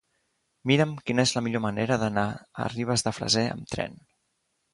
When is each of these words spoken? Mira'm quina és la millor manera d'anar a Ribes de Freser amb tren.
Mira'm 0.69 0.93
quina 1.09 1.25
és 1.29 1.33
la 1.35 1.43
millor 1.47 1.63
manera 1.65 1.99
d'anar 2.05 2.23
a 2.65 2.67
Ribes 2.75 3.05
de 3.11 3.15
Freser 3.19 3.45
amb 3.53 3.71
tren. 3.77 4.01